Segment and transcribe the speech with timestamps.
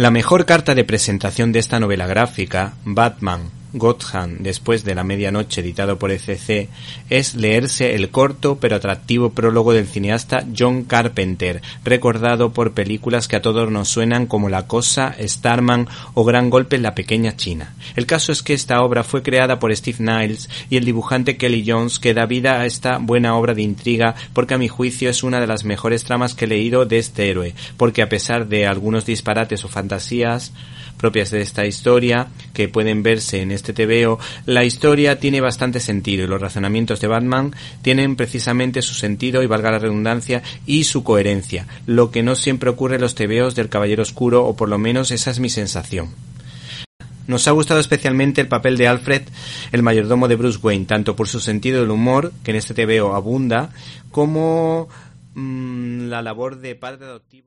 [0.00, 5.60] La mejor carta de presentación de esta novela gráfica, Batman, Gotham después de la medianoche
[5.60, 6.68] editado por ECC
[7.08, 13.36] es leerse el corto pero atractivo prólogo del cineasta John Carpenter, recordado por películas que
[13.36, 17.74] a todos nos suenan como La Cosa, Starman o Gran Golpe en la Pequeña China.
[17.96, 21.64] El caso es que esta obra fue creada por Steve Niles y el dibujante Kelly
[21.66, 25.22] Jones que da vida a esta buena obra de intriga porque a mi juicio es
[25.22, 28.66] una de las mejores tramas que he leído de este héroe, porque a pesar de
[28.66, 30.52] algunos disparates o fantasías,
[30.96, 36.24] propias de esta historia que pueden verse en este TVO, la historia tiene bastante sentido
[36.24, 41.04] y los razonamientos de Batman tienen precisamente su sentido y valga la redundancia y su
[41.04, 44.78] coherencia, lo que no siempre ocurre en los TVOs del Caballero Oscuro o por lo
[44.78, 46.10] menos esa es mi sensación.
[47.26, 49.22] Nos ha gustado especialmente el papel de Alfred,
[49.70, 53.14] el mayordomo de Bruce Wayne, tanto por su sentido del humor, que en este TVO
[53.14, 53.70] abunda,
[54.10, 54.88] como
[55.34, 57.46] mm, la labor de padre adoptivo.